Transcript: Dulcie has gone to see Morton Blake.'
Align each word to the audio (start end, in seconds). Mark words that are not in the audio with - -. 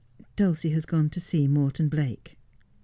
Dulcie 0.35 0.71
has 0.71 0.87
gone 0.87 1.11
to 1.11 1.19
see 1.19 1.47
Morton 1.47 1.87
Blake.' 1.87 2.39